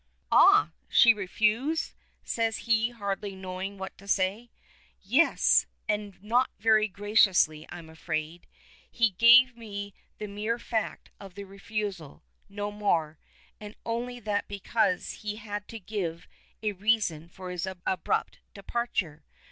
[0.31, 1.93] "Ah, she refused?"
[2.23, 4.49] says he hardly knowing what to say.
[4.99, 8.47] "Yes; and not very graciously, I'm afraid.
[8.89, 13.19] He gave me the mere fact of the refusal no more,
[13.59, 16.27] and only that because he had to give
[16.63, 19.23] a reason for his abrupt departure.